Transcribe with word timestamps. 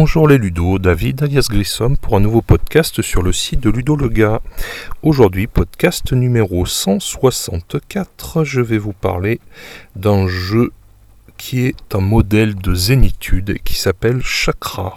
Bonjour 0.00 0.28
les 0.28 0.38
Ludo, 0.38 0.78
David 0.78 1.24
alias 1.24 1.48
Grissom 1.50 1.96
pour 1.96 2.14
un 2.14 2.20
nouveau 2.20 2.40
podcast 2.40 3.02
sur 3.02 3.20
le 3.20 3.32
site 3.32 3.58
de 3.58 3.68
Ludo 3.68 3.96
le 3.96 4.08
gars. 4.08 4.40
Aujourd'hui, 5.02 5.48
podcast 5.48 6.12
numéro 6.12 6.64
164, 6.64 8.44
je 8.44 8.60
vais 8.60 8.78
vous 8.78 8.92
parler 8.92 9.40
d'un 9.96 10.28
jeu 10.28 10.70
qui 11.36 11.66
est 11.66 11.96
un 11.96 12.00
modèle 12.00 12.54
de 12.54 12.76
zénitude 12.76 13.58
qui 13.64 13.74
s'appelle 13.74 14.22
Chakra. 14.22 14.94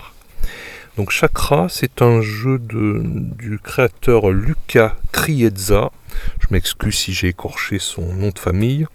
Donc 0.98 1.10
Chakra, 1.10 1.66
c'est 1.68 2.04
un 2.04 2.22
jeu 2.22 2.60
du 2.60 3.58
créateur 3.58 4.30
Luca 4.30 4.98
Krietza, 5.12 5.90
je 6.42 6.48
m'excuse 6.52 6.96
si 6.96 7.12
j'ai 7.12 7.30
écorché 7.30 7.80
son 7.80 8.14
nom 8.14 8.30
de 8.30 8.38
famille, 8.38 8.86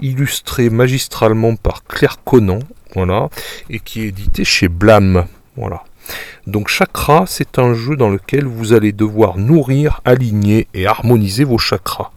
illustré 0.00 0.70
magistralement 0.70 1.54
par 1.54 1.84
Claire 1.84 2.16
Conan, 2.24 2.58
voilà, 2.96 3.28
et 3.70 3.78
qui 3.78 4.00
est 4.00 4.08
édité 4.08 4.44
chez 4.44 4.66
Blam. 4.66 5.24
Voilà. 5.56 5.84
Donc 6.46 6.68
chakra, 6.68 7.24
c'est 7.26 7.58
un 7.58 7.74
jeu 7.74 7.96
dans 7.96 8.08
lequel 8.08 8.46
vous 8.46 8.72
allez 8.72 8.92
devoir 8.92 9.38
nourrir, 9.38 10.00
aligner 10.04 10.66
et 10.74 10.86
harmoniser 10.86 11.44
vos 11.44 11.58
chakras. 11.58 12.10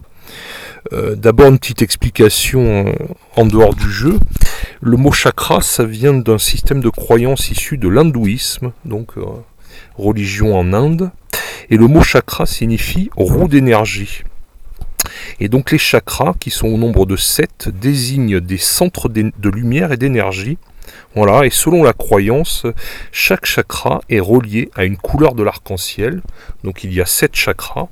Euh, 0.92 1.16
d'abord 1.16 1.48
une 1.48 1.58
petite 1.58 1.82
explication 1.82 2.86
euh, 2.86 2.92
en 3.36 3.44
dehors 3.44 3.74
du 3.74 3.90
jeu. 3.90 4.18
Le 4.80 4.96
mot 4.96 5.12
chakra, 5.12 5.60
ça 5.60 5.84
vient 5.84 6.14
d'un 6.14 6.38
système 6.38 6.80
de 6.80 6.88
croyance 6.88 7.50
issu 7.50 7.76
de 7.76 7.88
l'hindouisme, 7.88 8.72
donc 8.84 9.18
euh, 9.18 9.24
religion 9.96 10.56
en 10.58 10.72
Inde. 10.72 11.10
Et 11.70 11.76
le 11.76 11.88
mot 11.88 12.02
chakra 12.02 12.46
signifie 12.46 13.10
roue 13.16 13.48
d'énergie. 13.48 14.22
Et 15.40 15.48
donc 15.48 15.72
les 15.72 15.78
chakras, 15.78 16.34
qui 16.38 16.50
sont 16.50 16.68
au 16.68 16.78
nombre 16.78 17.06
de 17.06 17.16
sept, 17.16 17.68
désignent 17.68 18.40
des 18.40 18.58
centres 18.58 19.08
de 19.08 19.48
lumière 19.48 19.92
et 19.92 19.96
d'énergie 19.96 20.58
voilà, 21.14 21.46
et 21.46 21.50
selon 21.50 21.82
la 21.82 21.92
croyance, 21.92 22.66
chaque 23.12 23.46
chakra 23.46 24.02
est 24.10 24.20
relié 24.20 24.70
à 24.74 24.84
une 24.84 24.96
couleur 24.96 25.34
de 25.34 25.42
l'arc-en-ciel. 25.42 26.22
Donc 26.64 26.84
il 26.84 26.92
y 26.92 27.00
a 27.00 27.06
sept 27.06 27.34
chakras, 27.34 27.88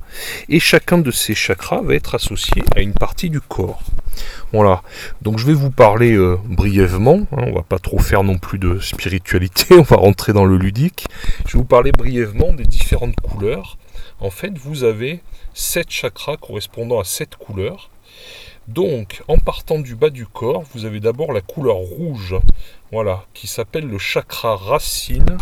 et 0.49 0.59
chacun 0.59 0.97
de 0.97 1.11
ces 1.11 1.33
chakras 1.33 1.81
va 1.81 1.95
être 1.95 2.15
associé 2.15 2.63
à 2.75 2.81
une 2.81 2.93
partie 2.93 3.29
du 3.29 3.41
corps. 3.41 3.81
Voilà, 4.53 4.81
donc 5.21 5.39
je 5.39 5.45
vais 5.45 5.53
vous 5.53 5.71
parler 5.71 6.13
euh, 6.13 6.37
brièvement, 6.45 7.27
hein, 7.31 7.43
on 7.47 7.53
va 7.53 7.63
pas 7.63 7.79
trop 7.79 7.99
faire 7.99 8.23
non 8.23 8.37
plus 8.37 8.59
de 8.59 8.79
spiritualité, 8.79 9.75
on 9.77 9.81
va 9.81 9.97
rentrer 9.97 10.33
dans 10.33 10.45
le 10.45 10.57
ludique. 10.57 11.07
Je 11.47 11.53
vais 11.53 11.59
vous 11.59 11.65
parler 11.65 11.91
brièvement 11.91 12.53
des 12.53 12.63
différentes 12.63 13.15
couleurs. 13.15 13.77
En 14.19 14.29
fait, 14.29 14.57
vous 14.57 14.83
avez 14.83 15.21
sept 15.53 15.89
chakras 15.89 16.37
correspondant 16.37 16.99
à 16.99 17.03
sept 17.03 17.35
couleurs. 17.35 17.89
Donc, 18.67 19.21
en 19.27 19.37
partant 19.37 19.77
du 19.77 19.95
bas 19.95 20.09
du 20.09 20.25
corps, 20.25 20.63
vous 20.73 20.85
avez 20.85 20.99
d'abord 20.99 21.31
la 21.31 21.41
couleur 21.41 21.75
rouge, 21.75 22.35
voilà, 22.91 23.25
qui 23.35 23.45
s'appelle 23.45 23.87
le 23.87 23.99
chakra 23.99 24.55
racine, 24.55 25.37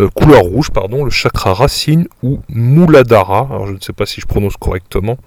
euh, 0.00 0.08
couleur 0.08 0.42
rouge, 0.42 0.70
pardon, 0.70 1.04
le 1.04 1.10
chakra 1.10 1.54
racine 1.54 2.08
ou 2.24 2.40
Muladhara, 2.48 3.46
alors 3.48 3.68
je 3.68 3.72
ne 3.74 3.80
sais 3.80 3.92
pas 3.92 4.06
si 4.06 4.20
je 4.20 4.26
prononce 4.26 4.56
correctement, 4.56 5.18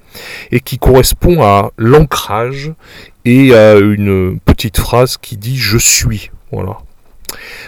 et 0.52 0.60
qui 0.60 0.78
correspond 0.78 1.42
à 1.42 1.72
l'ancrage 1.78 2.74
et 3.24 3.54
à 3.56 3.76
une 3.76 4.40
petite 4.42 4.78
phrase 4.78 5.16
qui 5.16 5.38
dit 5.38 5.58
je 5.58 5.78
suis, 5.78 6.32
voilà. 6.52 6.80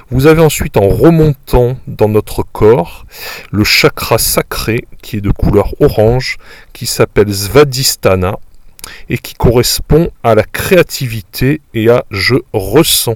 Vous 0.10 0.28
avez 0.28 0.42
ensuite 0.42 0.78
en 0.78 0.88
remontant 0.88 1.78
dans 1.88 2.10
notre 2.10 2.44
corps 2.44 3.06
le 3.52 3.64
chakra 3.64 4.18
sacré 4.18 4.88
qui 5.02 5.18
est 5.18 5.22
de 5.22 5.32
couleur 5.32 5.74
orange 5.82 6.38
qui 6.74 6.86
s'appelle 6.86 7.34
Svadhisthana 7.34 8.40
et 9.10 9.18
qui 9.18 9.34
correspond 9.34 10.10
à 10.24 10.36
la 10.36 10.44
créativité 10.44 11.62
et 11.74 11.90
à 11.90 12.06
je 12.12 12.36
ressens. 12.54 13.16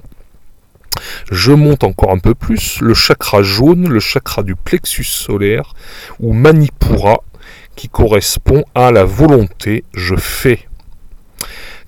Je 1.30 1.52
monte 1.52 1.84
encore 1.84 2.12
un 2.12 2.18
peu 2.18 2.34
plus, 2.34 2.80
le 2.80 2.94
chakra 2.94 3.42
jaune, 3.42 3.88
le 3.88 4.00
chakra 4.00 4.42
du 4.42 4.54
plexus 4.54 5.04
solaire, 5.04 5.74
ou 6.20 6.32
Manipura, 6.32 7.18
qui 7.76 7.88
correspond 7.88 8.64
à 8.74 8.92
la 8.92 9.04
volonté, 9.04 9.84
je 9.92 10.14
fais. 10.14 10.60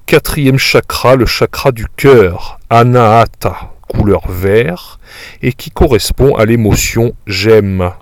Quatrième 0.07 0.59
chakra, 0.59 1.17
le 1.17 1.27
chakra 1.27 1.73
du 1.73 1.87
cœur, 1.97 2.59
Anahata, 2.71 3.73
couleur 3.89 4.29
vert, 4.29 4.99
et 5.43 5.53
qui 5.53 5.71
correspond 5.71 6.35
à 6.37 6.45
l'émotion 6.45 7.15
j'aime. 7.27 7.93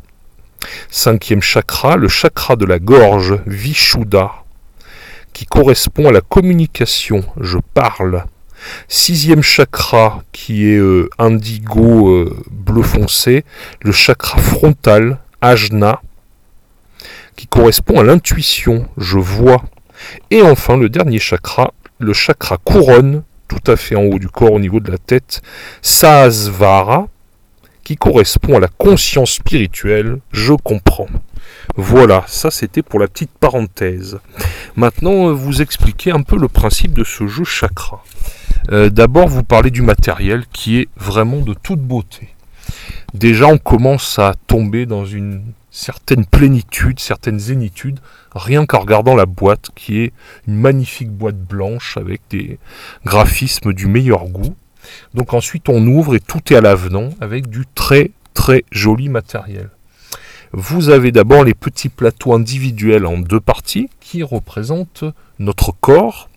Cinquième 0.91 1.43
chakra, 1.43 1.97
le 1.97 2.09
chakra 2.09 2.56
de 2.56 2.65
la 2.65 2.78
gorge, 2.78 3.39
Vishuddha, 3.47 4.44
qui 5.34 5.45
correspond 5.45 6.09
à 6.09 6.12
la 6.12 6.22
communication, 6.22 7.22
je 7.39 7.59
parle. 7.75 8.25
Sixième 8.89 9.43
chakra 9.43 10.22
qui 10.33 10.71
est 10.71 10.78
euh, 10.78 11.11
indigo 11.19 12.09
euh, 12.09 12.43
bleu 12.50 12.83
foncé, 12.83 13.45
le 13.83 13.93
chakra 13.93 14.39
frontal, 14.39 15.19
ajna, 15.43 16.00
qui 17.37 17.47
correspond 17.47 18.00
à 18.00 18.05
l'intuition, 18.05 18.89
je 18.97 19.19
vois. 19.19 19.62
Et 20.31 20.41
enfin 20.41 20.78
le 20.78 20.89
dernier 20.89 21.19
chakra, 21.19 21.75
le 21.99 22.15
chakra 22.15 22.56
couronne, 22.56 23.22
tout 23.49 23.71
à 23.71 23.77
fait 23.77 23.97
en 23.97 24.05
haut 24.05 24.19
du 24.19 24.28
corps 24.28 24.53
au 24.53 24.61
niveau 24.61 24.81
de 24.81 24.91
la 24.91 24.99
tête, 24.99 25.43
sahasvara, 25.83 27.09
qui 27.84 27.97
correspond 27.97 28.56
à 28.56 28.61
la 28.61 28.69
conscience 28.69 29.33
spirituelle, 29.33 30.19
je 30.33 30.55
comprends. 30.55 31.09
Voilà, 31.77 32.25
ça 32.27 32.50
c'était 32.50 32.83
pour 32.83 32.99
la 32.99 33.09
petite 33.09 33.31
parenthèse. 33.39 34.19
Maintenant, 34.77 35.28
euh, 35.28 35.33
vous 35.33 35.62
expliquer 35.62 36.11
un 36.11 36.22
peu 36.22 36.37
le 36.37 36.49
principe 36.49 36.95
de 36.95 37.05
ce 37.05 37.27
jeu 37.27 37.45
chakra. 37.45 38.03
Euh, 38.72 38.89
d'abord, 38.89 39.28
vous 39.28 39.45
parlez 39.45 39.71
du 39.71 39.83
matériel 39.83 40.45
qui 40.53 40.78
est 40.78 40.89
vraiment 40.97 41.41
de 41.41 41.55
toute 41.55 41.81
beauté. 41.81 42.31
Déjà, 43.12 43.47
on 43.47 43.59
commence 43.59 44.19
à 44.19 44.34
tomber 44.47 44.87
dans 44.87 45.05
une 45.05 45.43
certaine 45.71 46.25
plénitude, 46.25 47.01
certaine 47.01 47.39
zénitude, 47.39 47.99
rien 48.34 48.65
qu'en 48.65 48.81
regardant 48.81 49.16
la 49.16 49.27
boîte, 49.27 49.71
qui 49.75 50.01
est 50.01 50.12
une 50.47 50.55
magnifique 50.55 51.11
boîte 51.11 51.39
blanche 51.39 51.97
avec 51.97 52.22
des 52.31 52.59
graphismes 53.05 53.72
du 53.72 53.87
meilleur 53.87 54.27
goût. 54.27 54.56
Donc 55.15 55.34
ensuite, 55.34 55.69
on 55.69 55.87
ouvre 55.87 56.15
et 56.15 56.21
tout 56.21 56.41
est 56.53 56.56
à 56.56 56.61
l'avenant 56.61 57.11
avec 57.21 57.49
du 57.49 57.65
très 57.75 58.11
très 58.34 58.65
joli 58.72 59.09
matériel. 59.09 59.71
Vous 60.53 60.91
avez 60.91 61.11
d'abord 61.11 61.43
les 61.43 61.55
petits 61.55 61.89
plateaux 61.89 62.33
individuels 62.33 63.06
en 63.06 63.19
deux 63.19 63.41
parties 63.41 63.89
qui 64.00 64.22
représentent 64.22 65.05
notre 65.39 65.72
corps. 65.72 66.28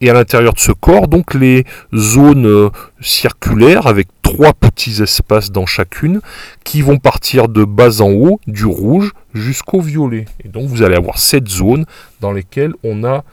Et 0.00 0.08
à 0.08 0.12
l'intérieur 0.12 0.54
de 0.54 0.60
ce 0.60 0.72
corps, 0.72 1.08
donc 1.08 1.34
les 1.34 1.66
zones 1.94 2.46
euh, 2.46 2.70
circulaires 3.00 3.88
avec 3.88 4.08
trois 4.22 4.54
petits 4.54 5.02
espaces 5.02 5.50
dans 5.50 5.66
chacune 5.66 6.20
qui 6.64 6.80
vont 6.80 6.98
partir 6.98 7.48
de 7.48 7.64
bas 7.64 8.00
en 8.00 8.10
haut, 8.12 8.40
du 8.46 8.64
rouge 8.64 9.12
jusqu'au 9.34 9.80
violet. 9.80 10.26
Et 10.44 10.48
donc 10.48 10.68
vous 10.68 10.82
allez 10.82 10.94
avoir 10.94 11.18
cette 11.18 11.48
zone 11.48 11.84
dans 12.20 12.32
lesquelles 12.32 12.72
on 12.84 13.02
a 13.04 13.24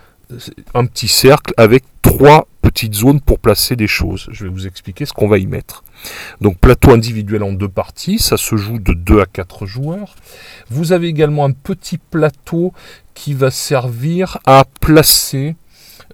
un 0.73 0.85
petit 0.85 1.07
cercle 1.07 1.53
avec 1.57 1.83
trois 2.01 2.47
petites 2.61 2.95
zones 2.95 3.21
pour 3.21 3.39
placer 3.39 3.75
des 3.75 3.87
choses. 3.87 4.27
Je 4.31 4.43
vais 4.43 4.49
vous 4.49 4.67
expliquer 4.67 5.05
ce 5.05 5.13
qu'on 5.13 5.27
va 5.27 5.37
y 5.37 5.45
mettre. 5.45 5.83
Donc 6.41 6.57
plateau 6.57 6.91
individuel 6.91 7.43
en 7.43 7.53
deux 7.53 7.69
parties, 7.69 8.19
ça 8.19 8.37
se 8.37 8.55
joue 8.57 8.79
de 8.79 8.93
2 8.93 9.21
à 9.21 9.25
4 9.25 9.65
joueurs. 9.65 10.15
Vous 10.69 10.91
avez 10.91 11.07
également 11.07 11.45
un 11.45 11.51
petit 11.51 11.97
plateau 11.97 12.73
qui 13.13 13.33
va 13.33 13.51
servir 13.51 14.37
à 14.45 14.65
placer 14.81 15.55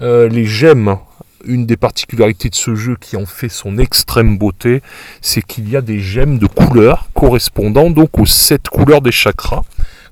euh, 0.01 0.29
les 0.29 0.45
gemmes. 0.45 0.97
Une 1.45 1.65
des 1.65 1.75
particularités 1.75 2.49
de 2.49 2.55
ce 2.55 2.73
jeu 2.75 2.95
qui 2.95 3.17
en 3.17 3.25
fait 3.25 3.49
son 3.49 3.77
extrême 3.77 4.37
beauté, 4.37 4.81
c'est 5.21 5.41
qu'il 5.41 5.69
y 5.69 5.75
a 5.75 5.81
des 5.81 5.99
gemmes 5.99 6.39
de 6.39 6.47
couleurs 6.47 7.09
correspondant 7.13 7.89
donc 7.89 8.17
aux 8.17 8.25
7 8.25 8.69
couleurs 8.69 9.01
des 9.01 9.11
chakras. 9.11 9.63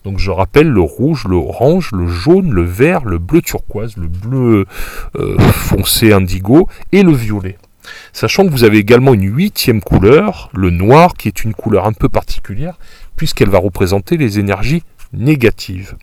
Donc 0.03 0.17
je 0.17 0.31
rappelle 0.31 0.67
le 0.67 0.81
rouge, 0.81 1.25
le 1.27 1.35
orange, 1.35 1.91
le 1.93 2.07
jaune, 2.07 2.51
le 2.51 2.63
vert, 2.63 3.05
le 3.05 3.19
bleu 3.19 3.41
turquoise, 3.41 3.97
le 3.97 4.07
bleu 4.07 4.65
euh, 5.15 5.37
foncé 5.39 6.11
indigo 6.11 6.67
et 6.91 7.03
le 7.03 7.13
violet. 7.13 7.57
Sachant 8.13 8.45
que 8.45 8.51
vous 8.51 8.63
avez 8.63 8.77
également 8.77 9.13
une 9.13 9.35
huitième 9.35 9.81
couleur, 9.81 10.49
le 10.53 10.69
noir, 10.69 11.13
qui 11.13 11.27
est 11.27 11.43
une 11.43 11.53
couleur 11.53 11.85
un 11.85 11.93
peu 11.93 12.09
particulière, 12.09 12.77
puisqu'elle 13.15 13.49
va 13.49 13.59
représenter 13.59 14.17
les 14.17 14.39
énergies 14.39 14.83
négatives. 15.13 15.95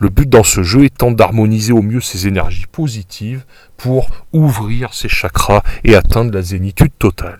Le 0.00 0.08
but 0.08 0.28
dans 0.28 0.42
ce 0.42 0.62
jeu 0.62 0.84
étant 0.84 1.10
d'harmoniser 1.10 1.72
au 1.72 1.82
mieux 1.82 2.00
ces 2.00 2.26
énergies 2.26 2.66
positives 2.70 3.44
pour 3.76 4.08
ouvrir 4.32 4.94
ces 4.94 5.08
chakras 5.08 5.62
et 5.84 5.94
atteindre 5.94 6.32
la 6.32 6.42
zénitude 6.42 6.92
totale. 6.98 7.38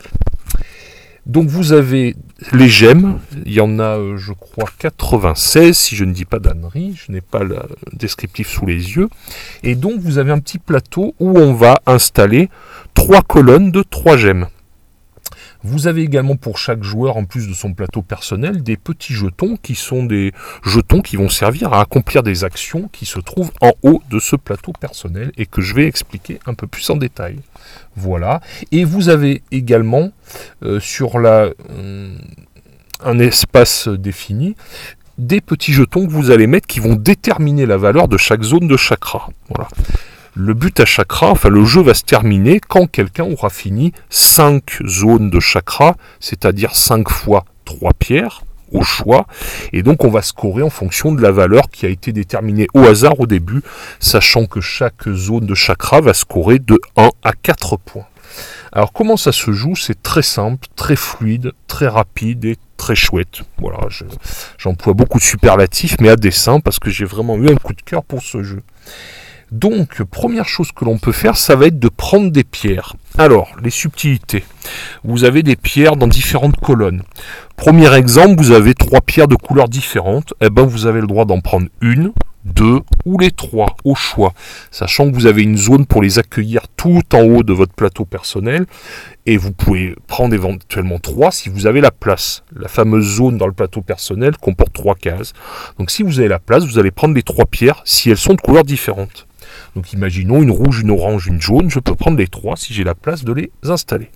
Donc 1.27 1.49
vous 1.49 1.73
avez 1.73 2.15
les 2.53 2.69
gemmes, 2.69 3.19
il 3.45 3.53
y 3.53 3.61
en 3.61 3.81
a 3.81 3.99
euh, 3.99 4.17
je 4.17 4.33
crois 4.33 4.69
96 4.79 5.77
si 5.77 5.97
je 5.97 6.05
ne 6.05 6.13
dis 6.13 6.25
pas 6.25 6.39
d'annerie, 6.39 6.95
je 6.95 7.11
n'ai 7.11 7.21
pas 7.21 7.43
le 7.43 7.59
descriptif 7.93 8.49
sous 8.49 8.65
les 8.65 8.95
yeux. 8.97 9.09
Et 9.65 9.75
donc 9.75 10.01
vous 10.01 10.19
avez 10.19 10.31
un 10.31 10.39
petit 10.39 10.59
plateau 10.59 11.17
où 11.19 11.37
on 11.37 11.53
va 11.53 11.81
installer 11.87 12.49
trois 12.95 13.23
colonnes 13.23 13.73
de 13.73 13.83
trois 13.83 14.17
gemmes. 14.17 14.47
Vous 15.67 15.89
avez 15.89 16.03
également 16.03 16.37
pour 16.37 16.59
chaque 16.59 16.85
joueur, 16.85 17.17
en 17.17 17.25
plus 17.25 17.49
de 17.49 17.53
son 17.53 17.75
plateau 17.75 18.01
personnel, 18.01 18.63
des 18.63 18.77
petits 18.77 19.15
jetons 19.15 19.57
qui 19.57 19.75
sont 19.75 20.05
des 20.05 20.33
jetons 20.63 21.01
qui 21.01 21.17
vont 21.17 21.29
servir 21.29 21.73
à 21.73 21.81
accomplir 21.81 22.23
des 22.23 22.45
actions 22.45 22.89
qui 22.93 23.05
se 23.05 23.19
trouvent 23.19 23.51
en 23.61 23.73
haut 23.83 24.01
de 24.09 24.21
ce 24.21 24.37
plateau 24.37 24.73
personnel 24.79 25.33
et 25.37 25.45
que 25.45 25.61
je 25.61 25.75
vais 25.75 25.89
expliquer 25.89 26.39
un 26.47 26.55
peu 26.55 26.69
plus 26.69 26.89
en 26.89 26.97
détail. 26.97 27.41
Voilà. 27.97 28.41
Et 28.71 28.85
vous 28.85 29.09
avez 29.09 29.43
également 29.51 30.13
euh, 30.63 30.79
sur 30.79 31.19
la, 31.19 31.51
euh, 31.71 32.17
un 33.05 33.19
espace 33.19 33.89
défini 33.89 34.55
des 35.19 35.41
petits 35.41 35.73
jetons 35.73 36.07
que 36.07 36.13
vous 36.13 36.31
allez 36.31 36.47
mettre 36.47 36.69
qui 36.69 36.79
vont 36.79 36.95
déterminer 36.95 37.67
la 37.67 37.77
valeur 37.77 38.07
de 38.07 38.19
chaque 38.19 38.45
zone 38.45 38.69
de 38.69 38.77
chakra. 38.77 39.31
Voilà. 39.49 39.69
Le 40.39 40.53
but 40.53 40.81
à 40.81 40.85
chakra, 40.85 41.31
enfin 41.31 41.49
le 41.49 41.65
jeu 41.65 41.81
va 41.81 41.95
se 41.95 42.03
terminer 42.03 42.61
quand 42.61 42.87
quelqu'un 42.87 43.25
aura 43.25 43.49
fini 43.49 43.95
5 44.11 44.83
zones 44.87 45.31
de 45.31 45.41
chakra, 45.41 45.97
c'est-à-dire 46.21 46.77
5 46.77 47.09
fois 47.09 47.47
3 47.65 47.95
pierres 47.95 48.43
au 48.71 48.83
choix. 48.83 49.27
Et 49.73 49.83
donc 49.83 50.05
on 50.05 50.11
va 50.11 50.21
scorer 50.21 50.63
en 50.63 50.69
fonction 50.69 51.13
de 51.13 51.23
la 51.23 51.31
valeur 51.31 51.71
qui 51.71 51.87
a 51.87 51.89
été 51.89 52.13
déterminée 52.13 52.67
au 52.75 52.81
hasard 52.81 53.19
au 53.19 53.27
début, 53.27 53.63
sachant 53.99 54.45
que 54.45 54.61
chaque 54.61 55.09
zone 55.09 55.47
de 55.47 55.55
chakra 55.55 56.03
va 56.03 56.13
scorer 56.13 56.59
de 56.59 56.79
1 56.99 57.09
à 57.25 57.33
4 57.33 57.79
points. 57.79 58.07
Alors 58.73 58.93
comment 58.93 59.17
ça 59.17 59.33
se 59.33 59.53
joue? 59.53 59.75
C'est 59.75 60.03
très 60.03 60.21
simple, 60.21 60.69
très 60.77 60.97
fluide, 60.97 61.53
très 61.67 61.89
rapide 61.89 62.45
et 62.45 62.59
très 62.77 62.95
chouette. 62.95 63.41
Voilà, 63.57 63.89
j'emploie 64.59 64.93
beaucoup 64.93 65.19
de 65.19 65.25
superlatifs, 65.25 65.97
mais 65.99 66.11
à 66.11 66.17
dessein 66.17 66.61
parce 66.61 66.79
que 66.79 66.91
j'ai 66.91 67.07
vraiment 67.07 67.39
eu 67.39 67.49
un 67.49 67.57
coup 67.57 67.73
de 67.73 67.81
cœur 67.81 68.05
pour 68.05 68.21
ce 68.23 68.43
jeu. 68.43 68.61
Donc, 69.53 70.03
première 70.03 70.49
chose 70.49 70.73
que 70.73 70.85
l'on 70.85 70.99
peut 70.99 71.13
faire, 71.13 71.37
ça 71.37 71.55
va 71.55 71.67
être 71.67 71.79
de 71.79 71.89
prendre 71.89 72.31
des 72.31 72.45
pierres. 72.45 72.97
Alors, 73.17 73.55
les 73.63 73.71
subtilités. 73.71 74.45
Vous 75.05 75.25
avez 75.25 75.43
des 75.43 75.57
pierres 75.57 75.97
dans 75.97 76.09
différentes 76.09 76.57
colonnes. 76.57 77.03
Premier 77.57 77.95
exemple, 77.95 78.43
vous 78.43 78.51
avez 78.51 78.75
trois 78.75 79.01
pierres 79.01 79.29
de 79.29 79.37
couleurs 79.37 79.69
différentes. 79.69 80.35
Eh 80.41 80.51
ben, 80.51 80.65
vous 80.65 80.87
avez 80.87 81.01
le 81.01 81.07
droit 81.07 81.25
d'en 81.25 81.41
prendre 81.41 81.69
une, 81.81 82.13
deux 82.47 82.81
ou 83.05 83.19
les 83.19 83.31
trois 83.31 83.77
au 83.85 83.95
choix, 83.95 84.33
sachant 84.71 85.11
que 85.11 85.15
vous 85.15 85.27
avez 85.27 85.43
une 85.43 85.57
zone 85.57 85.87
pour 85.87 86.03
les 86.03 86.19
accueillir 86.19 86.67
tout 86.77 87.03
en 87.15 87.23
haut 87.23 87.43
de 87.43 87.53
votre 87.53 87.75
plateau 87.75 88.05
personnel 88.05 88.67
et 89.27 89.37
vous 89.37 89.53
pouvez 89.53 89.97
prendre 90.07 90.35
éventuellement 90.35 90.99
trois 90.99 91.33
si 91.33 91.49
vous 91.49 91.67
avez 91.67 91.81
la 91.81 91.91
place. 91.91 92.45
La 92.55 92.69
fameuse 92.69 93.17
zone 93.17 93.37
dans 93.37 93.47
le 93.47 93.53
plateau 93.53 93.81
personnel 93.81 94.37
comporte 94.37 94.73
trois 94.73 94.95
cases. 94.95 95.33
Donc 95.79 95.91
si 95.91 96.03
vous 96.03 96.21
avez 96.21 96.29
la 96.29 96.39
place, 96.39 96.65
vous 96.65 96.79
allez 96.79 96.93
prendre 96.93 97.15
les 97.15 97.23
trois 97.23 97.47
pierres 97.47 97.83
si 97.85 98.11
elles 98.11 98.17
sont 98.17 98.35
de 98.35 98.41
couleurs 98.41 98.65
différentes. 98.65 99.27
Donc 99.77 99.93
imaginons 99.93 100.43
une 100.43 100.51
rouge, 100.51 100.81
une 100.81 100.91
orange, 100.91 101.27
une 101.27 101.39
jaune, 101.39 101.69
je 101.71 101.81
peux 101.81 101.95
prendre 101.95 102.17
les 102.17 102.29
trois 102.29 102.57
si 102.57 102.73
j'ai 102.73 102.83
la 102.83 102.95
place 102.95 103.25
de 103.25 103.33
les 103.35 103.51
installer. 103.65 104.11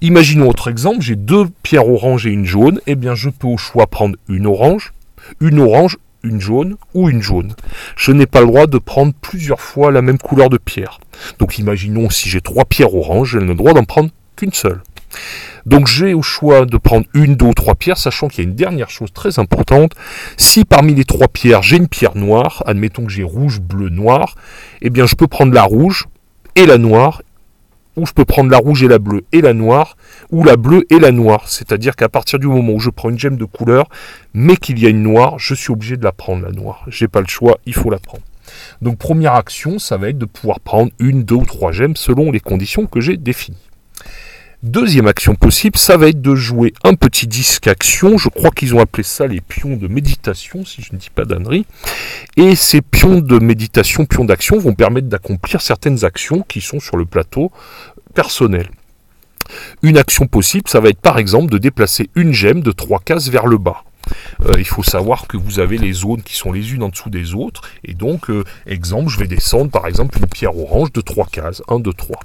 Imaginons 0.00 0.48
autre 0.48 0.68
exemple, 0.68 1.02
j'ai 1.02 1.16
deux 1.16 1.48
pierres 1.62 1.86
orange 1.86 2.26
et 2.26 2.30
une 2.30 2.46
jaune, 2.46 2.80
eh 2.86 2.94
bien 2.94 3.14
je 3.14 3.28
peux 3.28 3.46
au 3.46 3.58
choix 3.58 3.86
prendre 3.86 4.16
une 4.26 4.46
orange, 4.46 4.94
une 5.38 5.60
orange, 5.60 5.98
une 6.22 6.40
jaune 6.40 6.78
ou 6.94 7.10
une 7.10 7.20
jaune. 7.20 7.52
Je 7.94 8.10
n'ai 8.10 8.24
pas 8.24 8.40
le 8.40 8.46
droit 8.46 8.66
de 8.66 8.78
prendre 8.78 9.12
plusieurs 9.20 9.60
fois 9.60 9.92
la 9.92 10.00
même 10.00 10.16
couleur 10.16 10.48
de 10.48 10.56
pierre. 10.56 10.98
Donc 11.38 11.58
imaginons 11.58 12.08
si 12.08 12.30
j'ai 12.30 12.40
trois 12.40 12.64
pierres 12.64 12.94
orange, 12.94 13.32
j'ai 13.32 13.40
le 13.40 13.54
droit 13.54 13.74
d'en 13.74 13.84
prendre 13.84 14.08
qu'une 14.34 14.54
seule. 14.54 14.80
Donc 15.66 15.86
j'ai 15.86 16.14
au 16.14 16.22
choix 16.22 16.64
de 16.64 16.76
prendre 16.76 17.06
une, 17.14 17.36
deux 17.36 17.46
ou 17.46 17.54
trois 17.54 17.74
pierres, 17.74 17.98
sachant 17.98 18.28
qu'il 18.28 18.44
y 18.44 18.46
a 18.46 18.50
une 18.50 18.56
dernière 18.56 18.90
chose 18.90 19.12
très 19.12 19.38
importante. 19.38 19.92
Si 20.36 20.64
parmi 20.64 20.94
les 20.94 21.04
trois 21.04 21.28
pierres 21.28 21.62
j'ai 21.62 21.76
une 21.76 21.88
pierre 21.88 22.16
noire, 22.16 22.62
admettons 22.66 23.04
que 23.04 23.12
j'ai 23.12 23.22
rouge, 23.22 23.60
bleu, 23.60 23.88
noir, 23.88 24.34
eh 24.82 24.90
bien 24.90 25.06
je 25.06 25.14
peux 25.14 25.26
prendre 25.26 25.52
la 25.52 25.62
rouge 25.62 26.06
et 26.56 26.66
la 26.66 26.78
noire, 26.78 27.22
ou 27.96 28.06
je 28.06 28.12
peux 28.12 28.24
prendre 28.24 28.50
la 28.50 28.58
rouge 28.58 28.82
et 28.82 28.88
la 28.88 28.98
bleue 28.98 29.24
et 29.32 29.40
la 29.40 29.52
noire, 29.52 29.96
ou 30.30 30.44
la 30.44 30.56
bleue 30.56 30.84
et 30.90 30.98
la 30.98 31.10
noire. 31.10 31.48
C'est-à-dire 31.48 31.96
qu'à 31.96 32.08
partir 32.08 32.38
du 32.38 32.46
moment 32.46 32.72
où 32.72 32.80
je 32.80 32.90
prends 32.90 33.10
une 33.10 33.18
gemme 33.18 33.36
de 33.36 33.44
couleur, 33.44 33.86
mais 34.32 34.56
qu'il 34.56 34.78
y 34.78 34.86
a 34.86 34.88
une 34.88 35.02
noire, 35.02 35.38
je 35.38 35.54
suis 35.54 35.72
obligé 35.72 35.96
de 35.96 36.04
la 36.04 36.12
prendre 36.12 36.42
la 36.42 36.52
noire. 36.52 36.84
J'ai 36.88 37.08
pas 37.08 37.20
le 37.20 37.26
choix, 37.26 37.58
il 37.66 37.74
faut 37.74 37.90
la 37.90 37.98
prendre. 37.98 38.22
Donc 38.82 38.98
première 38.98 39.34
action, 39.34 39.78
ça 39.78 39.96
va 39.96 40.08
être 40.08 40.18
de 40.18 40.24
pouvoir 40.24 40.60
prendre 40.60 40.90
une, 40.98 41.24
deux 41.24 41.36
ou 41.36 41.44
trois 41.44 41.72
gemmes 41.72 41.96
selon 41.96 42.30
les 42.30 42.40
conditions 42.40 42.86
que 42.86 43.00
j'ai 43.00 43.16
définies. 43.16 43.69
Deuxième 44.62 45.06
action 45.06 45.36
possible, 45.36 45.78
ça 45.78 45.96
va 45.96 46.08
être 46.08 46.20
de 46.20 46.34
jouer 46.34 46.74
un 46.84 46.92
petit 46.92 47.26
disque 47.26 47.66
action. 47.66 48.18
Je 48.18 48.28
crois 48.28 48.50
qu'ils 48.50 48.74
ont 48.74 48.80
appelé 48.80 49.02
ça 49.02 49.26
les 49.26 49.40
pions 49.40 49.74
de 49.74 49.88
méditation, 49.88 50.66
si 50.66 50.82
je 50.82 50.92
ne 50.92 50.98
dis 50.98 51.08
pas 51.08 51.24
d'ânerie. 51.24 51.64
Et 52.36 52.54
ces 52.54 52.82
pions 52.82 53.20
de 53.20 53.38
méditation, 53.38 54.04
pions 54.04 54.26
d'action, 54.26 54.58
vont 54.58 54.74
permettre 54.74 55.08
d'accomplir 55.08 55.62
certaines 55.62 56.04
actions 56.04 56.42
qui 56.42 56.60
sont 56.60 56.78
sur 56.78 56.98
le 56.98 57.06
plateau 57.06 57.50
personnel. 58.12 58.68
Une 59.82 59.96
action 59.96 60.26
possible, 60.26 60.68
ça 60.68 60.80
va 60.80 60.90
être 60.90 61.00
par 61.00 61.18
exemple 61.18 61.50
de 61.50 61.56
déplacer 61.56 62.10
une 62.14 62.34
gemme 62.34 62.60
de 62.60 62.70
trois 62.70 63.00
cases 63.00 63.30
vers 63.30 63.46
le 63.46 63.56
bas. 63.56 63.82
Euh, 64.46 64.54
il 64.58 64.66
faut 64.66 64.82
savoir 64.82 65.26
que 65.26 65.36
vous 65.36 65.60
avez 65.60 65.78
les 65.78 65.92
zones 65.92 66.22
qui 66.22 66.36
sont 66.36 66.52
les 66.52 66.72
unes 66.72 66.82
en 66.82 66.88
dessous 66.88 67.10
des 67.10 67.34
autres. 67.34 67.62
Et 67.84 67.94
donc, 67.94 68.30
euh, 68.30 68.44
exemple, 68.66 69.08
je 69.08 69.18
vais 69.18 69.26
descendre 69.26 69.70
par 69.70 69.86
exemple 69.86 70.18
une 70.18 70.26
pierre 70.26 70.56
orange 70.56 70.92
de 70.92 71.00
3 71.00 71.26
cases. 71.26 71.62
1, 71.68 71.80
2, 71.80 71.92
3. 71.92 72.18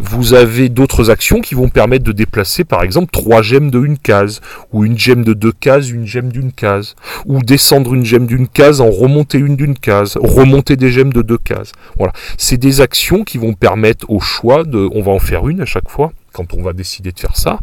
Vous 0.00 0.34
avez 0.34 0.68
d'autres 0.68 1.10
actions 1.10 1.40
qui 1.40 1.54
vont 1.54 1.68
permettre 1.68 2.04
de 2.04 2.12
déplacer 2.12 2.64
par 2.64 2.82
exemple 2.82 3.10
3 3.12 3.42
gemmes 3.42 3.70
de 3.70 3.80
une 3.80 3.98
case. 3.98 4.40
Ou 4.72 4.84
une 4.84 4.98
gemme 4.98 5.24
de 5.24 5.34
deux 5.34 5.52
cases, 5.52 5.90
une 5.90 6.06
gemme 6.06 6.32
d'une 6.32 6.52
case. 6.52 6.96
Ou 7.26 7.42
descendre 7.42 7.94
une 7.94 8.04
gemme 8.04 8.26
d'une 8.26 8.48
case 8.48 8.80
en 8.80 8.90
remonter 8.90 9.38
une 9.38 9.56
d'une 9.56 9.78
case. 9.78 10.16
Remonter 10.20 10.76
des 10.76 10.90
gemmes 10.90 11.12
de 11.12 11.22
deux 11.22 11.38
cases. 11.38 11.72
Voilà. 11.96 12.12
C'est 12.38 12.58
des 12.58 12.80
actions 12.80 13.24
qui 13.24 13.38
vont 13.38 13.54
permettre 13.54 14.10
au 14.10 14.20
choix 14.20 14.64
de... 14.64 14.88
On 14.92 15.02
va 15.02 15.12
en 15.12 15.18
faire 15.18 15.48
une 15.48 15.60
à 15.60 15.66
chaque 15.66 15.88
fois 15.88 16.12
quand 16.32 16.54
on 16.54 16.62
va 16.62 16.72
décider 16.72 17.12
de 17.12 17.20
faire 17.20 17.36
ça, 17.36 17.58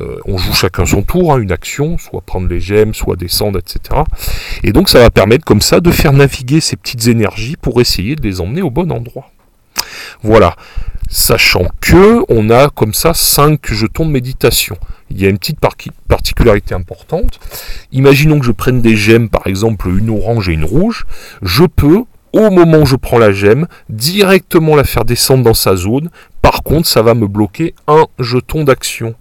euh, 0.00 0.18
on 0.24 0.38
joue 0.38 0.52
chacun 0.52 0.86
son 0.86 1.02
tour, 1.02 1.32
hein, 1.32 1.38
une 1.38 1.52
action, 1.52 1.98
soit 1.98 2.22
prendre 2.22 2.48
les 2.48 2.60
gemmes, 2.60 2.94
soit 2.94 3.16
descendre, 3.16 3.58
etc. 3.58 4.02
Et 4.62 4.72
donc 4.72 4.88
ça 4.88 5.00
va 5.00 5.10
permettre 5.10 5.44
comme 5.44 5.60
ça 5.60 5.80
de 5.80 5.90
faire 5.90 6.12
naviguer 6.12 6.60
ces 6.60 6.76
petites 6.76 7.06
énergies 7.06 7.56
pour 7.56 7.80
essayer 7.80 8.16
de 8.16 8.22
les 8.22 8.40
emmener 8.40 8.62
au 8.62 8.70
bon 8.70 8.90
endroit. 8.90 9.30
Voilà. 10.22 10.56
Sachant 11.10 11.66
que 11.80 12.24
on 12.28 12.50
a 12.50 12.70
comme 12.70 12.94
ça 12.94 13.12
5 13.14 13.72
jetons 13.72 14.06
de 14.06 14.10
méditation. 14.10 14.76
Il 15.10 15.20
y 15.20 15.26
a 15.26 15.28
une 15.28 15.38
petite 15.38 15.60
particularité 16.08 16.74
importante. 16.74 17.38
Imaginons 17.92 18.40
que 18.40 18.46
je 18.46 18.52
prenne 18.52 18.80
des 18.80 18.96
gemmes, 18.96 19.28
par 19.28 19.46
exemple 19.46 19.88
une 19.88 20.10
orange 20.10 20.48
et 20.48 20.52
une 20.52 20.64
rouge. 20.64 21.06
Je 21.42 21.64
peux, 21.64 22.04
au 22.34 22.50
moment 22.50 22.78
où 22.78 22.86
je 22.86 22.96
prends 22.96 23.18
la 23.18 23.32
gemme, 23.32 23.66
directement 23.88 24.76
la 24.76 24.84
faire 24.84 25.04
descendre 25.04 25.44
dans 25.44 25.54
sa 25.54 25.76
zone 25.76 26.10
par 26.44 26.62
contre, 26.62 26.86
ça 26.86 27.00
va 27.00 27.14
me 27.14 27.26
bloquer 27.26 27.74
un 27.88 28.04
jeton 28.18 28.64
d'action 28.64 29.14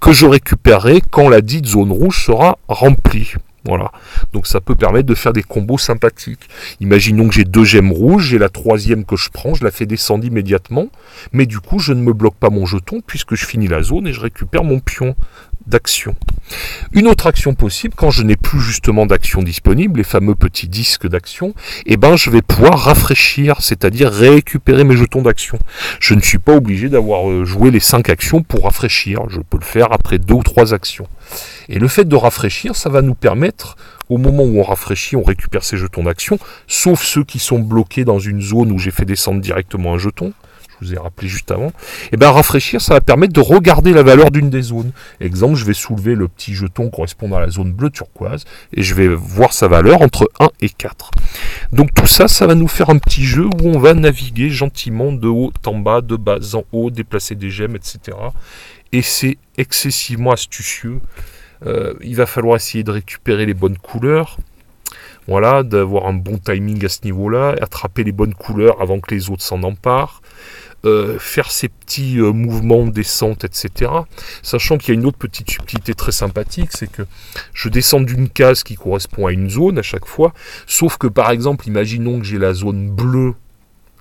que 0.00 0.10
je 0.10 0.24
récupérerai 0.24 1.02
quand 1.10 1.28
la 1.28 1.42
dite 1.42 1.66
zone 1.66 1.92
rouge 1.92 2.24
sera 2.24 2.56
remplie. 2.66 3.34
Voilà. 3.64 3.92
Donc 4.32 4.46
ça 4.46 4.60
peut 4.60 4.74
permettre 4.74 5.06
de 5.06 5.14
faire 5.14 5.32
des 5.32 5.42
combos 5.42 5.78
sympathiques. 5.78 6.48
Imaginons 6.80 7.28
que 7.28 7.34
j'ai 7.34 7.44
deux 7.44 7.64
gemmes 7.64 7.92
rouges, 7.92 8.28
j'ai 8.28 8.38
la 8.38 8.48
troisième 8.48 9.04
que 9.04 9.16
je 9.16 9.30
prends, 9.30 9.54
je 9.54 9.62
la 9.62 9.70
fais 9.70 9.86
descendre 9.86 10.24
immédiatement, 10.24 10.88
mais 11.32 11.46
du 11.46 11.60
coup 11.60 11.78
je 11.78 11.92
ne 11.92 12.02
me 12.02 12.12
bloque 12.12 12.34
pas 12.34 12.50
mon 12.50 12.66
jeton 12.66 13.00
puisque 13.06 13.36
je 13.36 13.46
finis 13.46 13.68
la 13.68 13.82
zone 13.82 14.08
et 14.08 14.12
je 14.12 14.20
récupère 14.20 14.64
mon 14.64 14.80
pion 14.80 15.14
d'action. 15.66 16.16
Une 16.92 17.06
autre 17.06 17.26
action 17.26 17.54
possible, 17.54 17.94
quand 17.96 18.10
je 18.10 18.22
n'ai 18.22 18.36
plus 18.36 18.60
justement 18.60 19.06
d'action 19.06 19.42
disponible, 19.42 19.98
les 19.98 20.04
fameux 20.04 20.34
petits 20.34 20.68
disques 20.68 21.06
d'action, 21.06 21.54
eh 21.86 21.96
ben 21.96 22.16
je 22.16 22.30
vais 22.30 22.42
pouvoir 22.42 22.78
rafraîchir, 22.78 23.60
c'est-à-dire 23.60 24.10
récupérer 24.10 24.84
mes 24.84 24.96
jetons 24.96 25.22
d'action. 25.22 25.58
Je 26.00 26.14
ne 26.14 26.20
suis 26.20 26.38
pas 26.38 26.54
obligé 26.54 26.88
d'avoir 26.88 27.30
euh, 27.30 27.44
joué 27.44 27.70
les 27.70 27.80
5 27.80 28.08
actions 28.08 28.42
pour 28.42 28.64
rafraîchir, 28.64 29.22
je 29.28 29.40
peux 29.40 29.58
le 29.58 29.64
faire 29.64 29.92
après 29.92 30.18
deux 30.18 30.34
ou 30.34 30.42
trois 30.42 30.74
actions. 30.74 31.06
Et 31.68 31.78
le 31.78 31.88
fait 31.88 32.04
de 32.04 32.16
rafraîchir, 32.16 32.76
ça 32.76 32.88
va 32.90 33.02
nous 33.02 33.14
permettre, 33.14 33.76
au 34.08 34.18
moment 34.18 34.44
où 34.44 34.58
on 34.58 34.62
rafraîchit, 34.62 35.16
on 35.16 35.22
récupère 35.22 35.64
ces 35.64 35.76
jetons 35.76 36.04
d'action, 36.04 36.38
sauf 36.66 37.02
ceux 37.02 37.24
qui 37.24 37.38
sont 37.38 37.58
bloqués 37.58 38.04
dans 38.04 38.18
une 38.18 38.40
zone 38.40 38.72
où 38.72 38.78
j'ai 38.78 38.90
fait 38.90 39.04
descendre 39.04 39.40
directement 39.40 39.94
un 39.94 39.98
jeton, 39.98 40.32
vous 40.82 40.94
ai 40.94 40.98
rappelé 40.98 41.28
juste 41.28 41.50
avant, 41.50 41.68
et 41.68 42.12
eh 42.12 42.16
bien 42.16 42.30
rafraîchir, 42.30 42.80
ça 42.80 42.94
va 42.94 43.00
permettre 43.00 43.32
de 43.32 43.40
regarder 43.40 43.92
la 43.92 44.02
valeur 44.02 44.30
d'une 44.30 44.50
des 44.50 44.62
zones. 44.62 44.92
Exemple, 45.20 45.54
je 45.54 45.64
vais 45.64 45.74
soulever 45.74 46.14
le 46.14 46.28
petit 46.28 46.54
jeton 46.54 46.90
correspondant 46.90 47.36
à 47.36 47.40
la 47.40 47.50
zone 47.50 47.72
bleu 47.72 47.90
turquoise, 47.90 48.44
et 48.74 48.82
je 48.82 48.94
vais 48.94 49.08
voir 49.08 49.52
sa 49.52 49.68
valeur 49.68 50.02
entre 50.02 50.30
1 50.40 50.48
et 50.60 50.68
4. 50.68 51.10
Donc 51.72 51.94
tout 51.94 52.06
ça, 52.06 52.28
ça 52.28 52.46
va 52.46 52.54
nous 52.54 52.68
faire 52.68 52.90
un 52.90 52.98
petit 52.98 53.24
jeu 53.24 53.46
où 53.46 53.68
on 53.68 53.78
va 53.78 53.94
naviguer 53.94 54.50
gentiment 54.50 55.12
de 55.12 55.28
haut 55.28 55.52
en 55.66 55.78
bas, 55.78 56.00
de 56.00 56.16
bas 56.16 56.38
en 56.54 56.64
haut, 56.72 56.90
déplacer 56.90 57.34
des 57.34 57.50
gemmes, 57.50 57.76
etc. 57.76 58.16
Et 58.92 59.02
c'est 59.02 59.38
excessivement 59.56 60.32
astucieux. 60.32 61.00
Euh, 61.66 61.94
il 62.02 62.16
va 62.16 62.26
falloir 62.26 62.56
essayer 62.56 62.84
de 62.84 62.90
récupérer 62.90 63.46
les 63.46 63.54
bonnes 63.54 63.78
couleurs, 63.78 64.38
voilà, 65.28 65.62
d'avoir 65.62 66.06
un 66.06 66.14
bon 66.14 66.38
timing 66.38 66.84
à 66.84 66.88
ce 66.88 67.00
niveau-là, 67.04 67.54
attraper 67.60 68.04
les 68.04 68.12
bonnes 68.12 68.34
couleurs 68.34 68.82
avant 68.82 69.00
que 69.00 69.14
les 69.14 69.30
autres 69.30 69.42
s'en 69.42 69.62
emparent. 69.62 70.20
euh, 70.84 71.18
faire 71.18 71.50
ces 71.50 71.68
petits 71.68 72.18
euh, 72.18 72.32
mouvements 72.32 72.84
de 72.86 72.90
descente, 72.90 73.44
etc. 73.44 73.90
Sachant 74.42 74.78
qu'il 74.78 74.94
y 74.94 74.96
a 74.96 75.00
une 75.00 75.06
autre 75.06 75.18
petite 75.18 75.50
subtilité 75.50 75.94
très 75.94 76.12
sympathique, 76.12 76.70
c'est 76.72 76.90
que 76.90 77.02
je 77.54 77.68
descends 77.68 78.00
d'une 78.00 78.28
case 78.28 78.64
qui 78.64 78.74
correspond 78.74 79.26
à 79.26 79.32
une 79.32 79.48
zone 79.48 79.78
à 79.78 79.82
chaque 79.82 80.06
fois, 80.06 80.32
sauf 80.66 80.96
que 80.98 81.06
par 81.06 81.30
exemple, 81.30 81.68
imaginons 81.68 82.18
que 82.18 82.24
j'ai 82.24 82.38
la 82.38 82.52
zone 82.52 82.90
bleue 82.90 83.34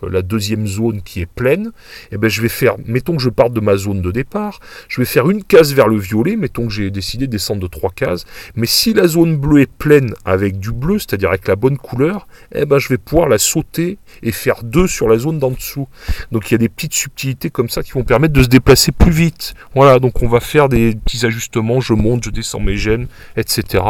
la 0.09 0.21
deuxième 0.21 0.67
zone 0.67 1.01
qui 1.01 1.21
est 1.21 1.25
pleine, 1.25 1.71
et 2.11 2.15
eh 2.15 2.17
ben 2.17 2.29
je 2.29 2.41
vais 2.41 2.49
faire, 2.49 2.75
mettons 2.85 3.15
que 3.15 3.21
je 3.21 3.29
parte 3.29 3.53
de 3.53 3.59
ma 3.59 3.77
zone 3.77 4.01
de 4.01 4.11
départ, 4.11 4.59
je 4.87 5.01
vais 5.01 5.05
faire 5.05 5.29
une 5.29 5.43
case 5.43 5.73
vers 5.73 5.87
le 5.87 5.97
violet, 5.97 6.35
mettons 6.35 6.67
que 6.67 6.73
j'ai 6.73 6.91
décidé 6.91 7.27
de 7.27 7.31
descendre 7.31 7.61
de 7.61 7.67
trois 7.67 7.91
cases, 7.91 8.25
mais 8.55 8.67
si 8.67 8.93
la 8.93 9.07
zone 9.07 9.37
bleue 9.37 9.61
est 9.61 9.71
pleine 9.71 10.13
avec 10.25 10.59
du 10.59 10.71
bleu, 10.71 10.99
c'est-à-dire 10.99 11.29
avec 11.29 11.47
la 11.47 11.55
bonne 11.55 11.77
couleur, 11.77 12.27
eh 12.53 12.65
ben 12.65 12.79
je 12.79 12.89
vais 12.89 12.97
pouvoir 12.97 13.27
la 13.29 13.37
sauter 13.37 13.97
et 14.23 14.31
faire 14.31 14.63
deux 14.63 14.87
sur 14.87 15.07
la 15.07 15.17
zone 15.17 15.39
d'en 15.39 15.51
dessous. 15.51 15.87
Donc 16.31 16.49
il 16.49 16.53
y 16.53 16.55
a 16.55 16.57
des 16.57 16.69
petites 16.69 16.93
subtilités 16.93 17.49
comme 17.49 17.69
ça 17.69 17.83
qui 17.83 17.91
vont 17.91 18.03
permettre 18.03 18.33
de 18.33 18.43
se 18.43 18.47
déplacer 18.47 18.91
plus 18.91 19.11
vite. 19.11 19.53
Voilà, 19.75 19.99
donc 19.99 20.21
on 20.21 20.27
va 20.27 20.39
faire 20.39 20.69
des 20.69 20.95
petits 20.95 21.25
ajustements, 21.25 21.81
je 21.81 21.93
monte, 21.93 22.23
je 22.25 22.29
descends 22.29 22.59
mes 22.59 22.77
gènes, 22.77 23.07
etc. 23.37 23.83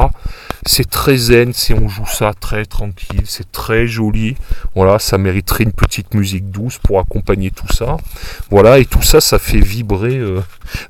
C'est 0.66 0.90
très 0.90 1.18
zen, 1.18 1.54
c'est 1.54 1.74
on 1.74 1.88
joue 1.88 2.06
ça 2.06 2.34
très 2.34 2.66
tranquille, 2.66 3.24
c'est 3.26 3.52
très 3.52 3.88
joli. 3.88 4.36
Voilà, 4.76 5.00
ça 5.00 5.18
mériterait 5.18 5.64
une 5.64 5.74
petite 5.74 6.01
musique 6.14 6.50
douce 6.50 6.78
pour 6.78 7.00
accompagner 7.00 7.52
tout 7.52 7.72
ça. 7.72 7.98
Voilà, 8.50 8.80
et 8.80 8.86
tout 8.86 9.02
ça, 9.02 9.22
ça 9.22 9.40
fait 9.40 9.60
vibrer 9.60 10.18
euh, 10.18 10.42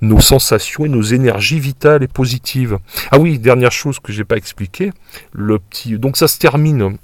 nos 0.01 0.19
sensations 0.19 0.85
et 0.85 0.89
nos 0.89 1.01
énergies 1.01 1.59
vitales 1.59 2.03
et 2.03 2.07
positives. 2.07 2.77
Ah 3.11 3.19
oui, 3.19 3.39
dernière 3.39 3.71
chose 3.71 3.99
que 3.99 4.11
j'ai 4.11 4.23
pas 4.23 4.37
expliqué, 4.37 4.91
le 5.31 5.59
petit. 5.59 5.97
Donc 5.97 6.17
ça 6.17 6.27
se 6.27 6.37
termine 6.37 6.97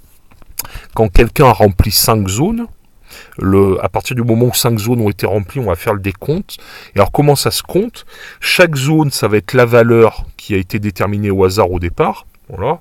quand 0.93 1.09
quelqu'un 1.09 1.47
a 1.47 1.53
rempli 1.53 1.91
5 1.91 2.27
zones. 2.27 2.67
Le, 3.37 3.83
à 3.83 3.89
partir 3.89 4.15
du 4.15 4.23
moment 4.23 4.47
où 4.47 4.53
5 4.53 4.77
zones 4.77 5.01
ont 5.01 5.09
été 5.09 5.25
remplies, 5.25 5.59
on 5.59 5.65
va 5.65 5.75
faire 5.75 5.93
le 5.93 6.01
décompte. 6.01 6.57
Et 6.93 6.99
alors 6.99 7.11
comment 7.11 7.35
ça 7.35 7.51
se 7.51 7.63
compte? 7.63 8.05
Chaque 8.39 8.75
zone, 8.75 9.11
ça 9.11 9.27
va 9.27 9.37
être 9.37 9.53
la 9.53 9.65
valeur 9.65 10.25
qui 10.35 10.53
a 10.53 10.57
été 10.57 10.79
déterminée 10.79 11.31
au 11.31 11.43
hasard 11.43 11.71
au 11.71 11.79
départ. 11.79 12.25
Voilà. 12.49 12.79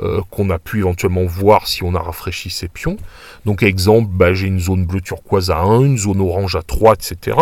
Euh, 0.00 0.20
qu'on 0.30 0.50
a 0.50 0.58
pu 0.58 0.78
éventuellement 0.78 1.24
voir 1.24 1.66
si 1.66 1.82
on 1.82 1.94
a 1.94 2.00
rafraîchi 2.00 2.50
ses 2.50 2.68
pions. 2.68 2.96
Donc 3.44 3.62
exemple, 3.62 4.08
bah, 4.12 4.34
j'ai 4.34 4.46
une 4.46 4.60
zone 4.60 4.84
bleu 4.84 5.00
turquoise 5.00 5.50
à 5.50 5.58
1, 5.58 5.84
une 5.84 5.98
zone 5.98 6.20
orange 6.20 6.56
à 6.56 6.62
3, 6.62 6.94
etc. 6.94 7.36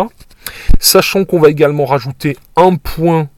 Sachant 0.78 1.24
qu'on 1.24 1.40
va 1.40 1.50
également 1.50 1.84
rajouter 1.84 2.36
un 2.56 2.76
point 2.76 3.28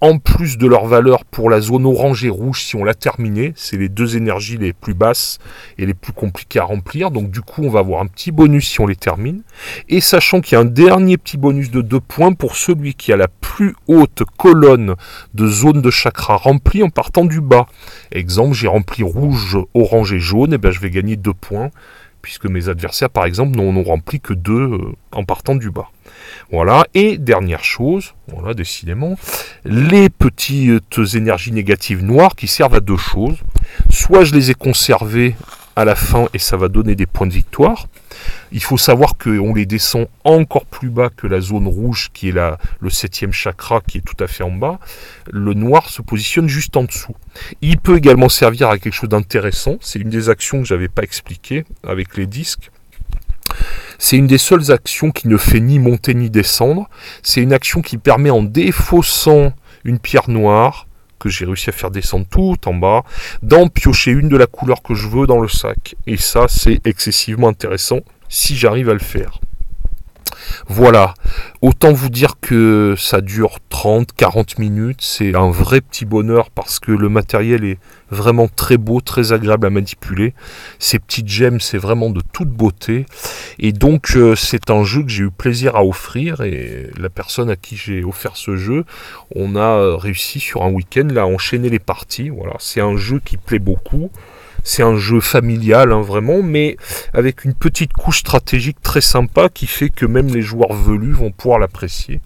en 0.00 0.18
plus 0.18 0.58
de 0.58 0.66
leur 0.66 0.86
valeur 0.86 1.24
pour 1.24 1.50
la 1.50 1.60
zone 1.60 1.86
orange 1.86 2.24
et 2.24 2.30
rouge 2.30 2.64
si 2.64 2.76
on 2.76 2.84
l'a 2.84 2.94
terminé. 2.94 3.52
C'est 3.56 3.76
les 3.76 3.88
deux 3.88 4.16
énergies 4.16 4.56
les 4.56 4.72
plus 4.72 4.94
basses 4.94 5.38
et 5.78 5.86
les 5.86 5.94
plus 5.94 6.12
compliquées 6.12 6.58
à 6.58 6.64
remplir. 6.64 7.10
Donc 7.10 7.30
du 7.30 7.40
coup, 7.40 7.62
on 7.62 7.70
va 7.70 7.80
avoir 7.80 8.00
un 8.00 8.06
petit 8.06 8.32
bonus 8.32 8.68
si 8.68 8.80
on 8.80 8.86
les 8.86 8.96
termine. 8.96 9.42
Et 9.88 10.00
sachant 10.00 10.40
qu'il 10.40 10.54
y 10.54 10.56
a 10.56 10.60
un 10.60 10.64
dernier 10.64 11.18
petit 11.18 11.36
bonus 11.36 11.70
de 11.70 11.82
2 11.82 12.00
points 12.00 12.32
pour 12.32 12.56
celui 12.56 12.94
qui 12.94 13.12
a 13.12 13.16
la 13.16 13.28
plus 13.28 13.74
haute 13.88 14.22
colonne 14.38 14.94
de 15.34 15.46
zone 15.46 15.82
de 15.82 15.90
chakra 15.90 16.36
remplie 16.36 16.82
en 16.82 16.90
partant 16.90 17.24
du 17.24 17.40
bas. 17.40 17.66
Exemple, 18.12 18.54
j'ai 18.54 18.68
rempli 18.68 19.02
rouge, 19.02 19.58
orange 19.74 20.12
et 20.12 20.20
jaune, 20.20 20.54
et 20.54 20.58
bien 20.58 20.70
je 20.70 20.80
vais 20.80 20.90
gagner 20.90 21.16
2 21.16 21.32
points 21.34 21.70
puisque 22.22 22.46
mes 22.46 22.68
adversaires, 22.68 23.10
par 23.10 23.24
exemple, 23.24 23.56
n'en 23.56 23.74
ont 23.74 23.82
rempli 23.82 24.20
que 24.20 24.34
2 24.34 24.52
euh, 24.52 24.78
en 25.12 25.24
partant 25.24 25.54
du 25.54 25.70
bas. 25.70 25.88
Voilà, 26.50 26.86
et 26.94 27.18
dernière 27.18 27.64
chose, 27.64 28.14
voilà, 28.28 28.54
décidément, 28.54 29.16
les 29.64 30.08
petites 30.08 30.98
énergies 31.14 31.52
négatives 31.52 32.02
noires 32.02 32.34
qui 32.36 32.46
servent 32.46 32.74
à 32.74 32.80
deux 32.80 32.96
choses. 32.96 33.38
Soit 33.90 34.24
je 34.24 34.34
les 34.34 34.50
ai 34.50 34.54
conservées 34.54 35.36
à 35.76 35.84
la 35.84 35.94
fin 35.94 36.28
et 36.34 36.38
ça 36.38 36.56
va 36.56 36.68
donner 36.68 36.94
des 36.94 37.06
points 37.06 37.26
de 37.26 37.32
victoire. 37.32 37.86
Il 38.52 38.62
faut 38.62 38.76
savoir 38.76 39.16
qu'on 39.16 39.54
les 39.54 39.66
descend 39.66 40.08
encore 40.24 40.66
plus 40.66 40.90
bas 40.90 41.08
que 41.16 41.26
la 41.26 41.40
zone 41.40 41.66
rouge 41.66 42.10
qui 42.12 42.28
est 42.28 42.34
le 42.80 42.90
septième 42.90 43.32
chakra 43.32 43.80
qui 43.80 43.98
est 43.98 44.02
tout 44.02 44.22
à 44.22 44.26
fait 44.26 44.42
en 44.42 44.50
bas. 44.50 44.78
Le 45.30 45.54
noir 45.54 45.88
se 45.88 46.02
positionne 46.02 46.48
juste 46.48 46.76
en 46.76 46.84
dessous. 46.84 47.14
Il 47.62 47.78
peut 47.78 47.96
également 47.96 48.28
servir 48.28 48.68
à 48.68 48.78
quelque 48.78 48.94
chose 48.94 49.08
d'intéressant. 49.08 49.78
C'est 49.80 50.00
une 50.00 50.10
des 50.10 50.28
actions 50.28 50.60
que 50.60 50.66
j'avais 50.66 50.88
pas 50.88 51.02
expliquées 51.02 51.64
avec 51.86 52.16
les 52.16 52.26
disques. 52.26 52.70
C'est 54.02 54.16
une 54.16 54.26
des 54.26 54.38
seules 54.38 54.72
actions 54.72 55.10
qui 55.10 55.28
ne 55.28 55.36
fait 55.36 55.60
ni 55.60 55.78
monter 55.78 56.14
ni 56.14 56.30
descendre. 56.30 56.88
C'est 57.22 57.42
une 57.42 57.52
action 57.52 57.82
qui 57.82 57.98
permet 57.98 58.30
en 58.30 58.42
défaussant 58.42 59.52
une 59.84 59.98
pierre 59.98 60.30
noire, 60.30 60.86
que 61.18 61.28
j'ai 61.28 61.44
réussi 61.44 61.68
à 61.68 61.72
faire 61.74 61.90
descendre 61.90 62.24
tout 62.30 62.56
en 62.66 62.72
bas, 62.72 63.04
d'en 63.42 63.68
piocher 63.68 64.12
une 64.12 64.30
de 64.30 64.38
la 64.38 64.46
couleur 64.46 64.82
que 64.82 64.94
je 64.94 65.06
veux 65.06 65.26
dans 65.26 65.38
le 65.38 65.48
sac. 65.48 65.96
Et 66.06 66.16
ça, 66.16 66.46
c'est 66.48 66.80
excessivement 66.86 67.48
intéressant 67.48 68.00
si 68.30 68.56
j'arrive 68.56 68.88
à 68.88 68.94
le 68.94 69.00
faire. 69.00 69.38
Voilà, 70.68 71.14
autant 71.62 71.92
vous 71.92 72.08
dire 72.08 72.34
que 72.40 72.94
ça 72.98 73.20
dure 73.20 73.58
30, 73.68 74.12
40 74.12 74.58
minutes, 74.58 75.00
c'est 75.00 75.34
un 75.34 75.50
vrai 75.50 75.80
petit 75.80 76.04
bonheur 76.04 76.50
parce 76.50 76.78
que 76.78 76.92
le 76.92 77.08
matériel 77.08 77.64
est 77.64 77.78
vraiment 78.10 78.48
très 78.48 78.76
beau, 78.76 79.00
très 79.00 79.32
agréable 79.32 79.66
à 79.66 79.70
manipuler. 79.70 80.34
Ces 80.78 80.98
petites 80.98 81.28
gemmes, 81.28 81.60
c'est 81.60 81.78
vraiment 81.78 82.10
de 82.10 82.20
toute 82.32 82.50
beauté. 82.50 83.06
Et 83.58 83.72
donc, 83.72 84.16
euh, 84.16 84.34
c'est 84.34 84.70
un 84.70 84.84
jeu 84.84 85.02
que 85.02 85.08
j'ai 85.08 85.24
eu 85.24 85.30
plaisir 85.30 85.76
à 85.76 85.84
offrir 85.84 86.40
et 86.40 86.90
la 86.98 87.08
personne 87.08 87.50
à 87.50 87.56
qui 87.56 87.76
j'ai 87.76 88.04
offert 88.04 88.36
ce 88.36 88.56
jeu, 88.56 88.84
on 89.34 89.56
a 89.56 89.96
réussi 89.96 90.40
sur 90.40 90.62
un 90.62 90.70
week-end 90.70 91.08
à 91.16 91.24
enchaîner 91.24 91.68
les 91.68 91.78
parties. 91.78 92.28
Voilà, 92.28 92.54
c'est 92.58 92.80
un 92.80 92.96
jeu 92.96 93.20
qui 93.24 93.36
plaît 93.36 93.58
beaucoup. 93.58 94.10
C'est 94.64 94.82
un 94.82 94.96
jeu 94.96 95.20
familial, 95.20 95.92
hein, 95.92 96.02
vraiment, 96.02 96.42
mais 96.42 96.76
avec 97.14 97.44
une 97.44 97.54
petite 97.54 97.92
couche 97.92 98.20
stratégique 98.20 98.80
très 98.82 99.00
sympa 99.00 99.48
qui 99.48 99.66
fait 99.66 99.88
que 99.88 100.06
même 100.06 100.28
les 100.28 100.42
joueurs 100.42 100.72
velus 100.72 101.12
vont 101.12 101.30
pouvoir 101.30 101.58
l'apprécier. 101.58 102.20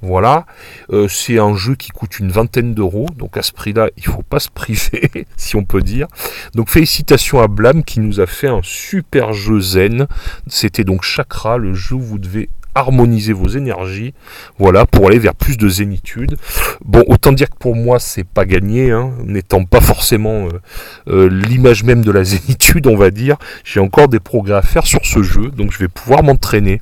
Voilà, 0.00 0.46
euh, 0.92 1.08
c'est 1.08 1.38
un 1.38 1.56
jeu 1.56 1.74
qui 1.74 1.88
coûte 1.88 2.20
une 2.20 2.30
vingtaine 2.30 2.72
d'euros, 2.72 3.06
donc 3.16 3.36
à 3.36 3.42
ce 3.42 3.52
prix-là, 3.52 3.90
il 3.96 4.04
faut 4.04 4.22
pas 4.22 4.38
se 4.38 4.48
priver, 4.48 5.26
si 5.36 5.56
on 5.56 5.64
peut 5.64 5.82
dire. 5.82 6.06
Donc 6.54 6.70
félicitations 6.70 7.40
à 7.40 7.48
Blam 7.48 7.82
qui 7.82 7.98
nous 7.98 8.20
a 8.20 8.26
fait 8.26 8.46
un 8.46 8.60
super 8.62 9.32
jeu 9.32 9.60
zen. 9.60 10.06
C'était 10.46 10.84
donc 10.84 11.02
Chakra, 11.02 11.58
le 11.58 11.74
jeu 11.74 11.96
vous 11.96 12.18
devez 12.18 12.48
harmoniser 12.74 13.32
vos 13.32 13.48
énergies, 13.48 14.14
voilà, 14.58 14.86
pour 14.86 15.08
aller 15.08 15.18
vers 15.18 15.34
plus 15.34 15.56
de 15.56 15.68
zénitude. 15.68 16.36
Bon, 16.84 17.02
autant 17.08 17.32
dire 17.32 17.50
que 17.50 17.56
pour 17.58 17.74
moi, 17.74 17.98
c'est 17.98 18.24
pas 18.24 18.44
gagné, 18.44 18.90
hein, 18.90 19.12
n'étant 19.24 19.64
pas 19.64 19.80
forcément 19.80 20.46
euh, 20.46 20.60
euh, 21.08 21.28
l'image 21.28 21.84
même 21.84 22.02
de 22.02 22.10
la 22.10 22.24
zénitude, 22.28 22.86
on 22.86 22.96
va 22.96 23.10
dire. 23.10 23.36
J'ai 23.64 23.80
encore 23.80 24.08
des 24.08 24.20
progrès 24.20 24.54
à 24.54 24.62
faire 24.62 24.86
sur 24.86 25.04
ce 25.04 25.22
jeu, 25.22 25.50
donc 25.50 25.72
je 25.72 25.78
vais 25.78 25.88
pouvoir 25.88 26.22
m'entraîner. 26.22 26.80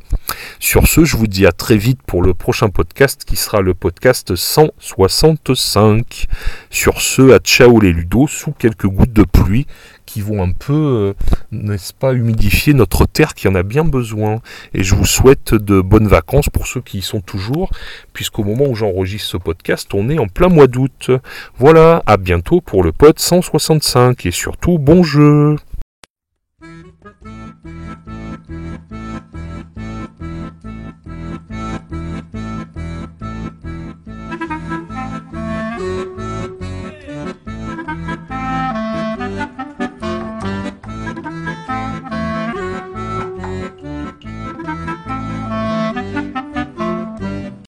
Sur 0.58 0.86
ce, 0.86 1.04
je 1.04 1.16
vous 1.16 1.26
dis 1.26 1.46
à 1.46 1.52
très 1.52 1.76
vite 1.76 2.00
pour 2.06 2.22
le 2.22 2.34
prochain 2.34 2.68
podcast 2.68 3.24
qui 3.24 3.36
sera 3.36 3.60
le 3.60 3.74
podcast 3.74 4.34
165. 4.34 6.26
Sur 6.70 7.00
ce, 7.00 7.32
à 7.32 7.38
ciao 7.38 7.80
les 7.80 7.92
ludos, 7.92 8.28
sous 8.28 8.52
quelques 8.52 8.86
gouttes 8.86 9.12
de 9.12 9.24
pluie 9.24 9.66
qui 10.06 10.20
vont 10.20 10.42
un 10.42 10.52
peu, 10.52 10.72
euh, 10.72 11.14
n'est-ce 11.52 11.92
pas, 11.92 12.14
humidifier 12.14 12.72
notre 12.72 13.04
terre 13.06 13.34
qui 13.34 13.48
en 13.48 13.54
a 13.54 13.62
bien 13.62 13.84
besoin. 13.84 14.40
Et 14.72 14.82
je 14.82 14.94
vous 14.94 15.04
souhaite 15.04 15.54
de 15.54 15.80
bonnes 15.80 16.08
vacances 16.08 16.48
pour 16.48 16.66
ceux 16.66 16.80
qui 16.80 16.98
y 16.98 17.02
sont 17.02 17.20
toujours, 17.20 17.70
puisqu'au 18.12 18.44
moment 18.44 18.66
où 18.66 18.74
j'enregistre 18.74 19.28
ce 19.30 19.36
podcast, 19.36 19.92
on 19.92 20.08
est 20.08 20.18
en 20.18 20.28
plein 20.28 20.48
mois 20.48 20.68
d'août. 20.68 21.10
Voilà, 21.58 22.02
à 22.06 22.16
bientôt 22.16 22.60
pour 22.60 22.82
le 22.82 22.92
pod 22.92 23.18
165 23.18 24.24
et 24.24 24.30
surtout 24.30 24.78
bon 24.78 25.02
jeu 25.02 25.56